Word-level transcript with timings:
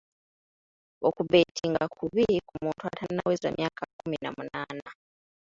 Okubetinga 1.07 1.83
kubi 1.95 2.25
ku 2.47 2.53
muntu 2.63 2.83
atannaweza 2.89 3.47
myaka 3.57 3.81
kkumi 3.89 4.15
na 4.23 4.29
munaana. 4.35 4.89